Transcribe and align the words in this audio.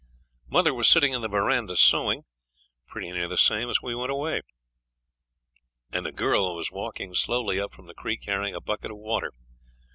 Mother 0.47 0.73
was 0.73 0.87
sitting 0.87 1.13
in 1.13 1.21
the 1.21 1.27
verandah 1.29 1.75
sewing, 1.77 2.23
pretty 2.87 3.11
near 3.11 3.27
the 3.27 3.37
same 3.37 3.69
as 3.69 3.83
we 3.83 3.93
went 3.93 4.09
away, 4.11 4.41
and 5.93 6.07
a 6.07 6.11
girl 6.11 6.55
was 6.55 6.71
walking 6.71 7.13
slowly 7.13 7.59
up 7.59 7.71
from 7.71 7.85
the 7.85 7.93
creek 7.93 8.23
carrying 8.23 8.55
a 8.55 8.61
bucket 8.61 8.89
of 8.89 8.97
water. 8.97 9.31